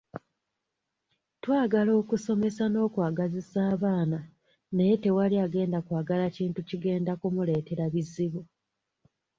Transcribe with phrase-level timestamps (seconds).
[1.41, 4.19] Twagala okusomesa n’okwagazisa abaana
[4.75, 8.41] naye tewali agenda kwagala kintu kigenda kumuleetera bizibu.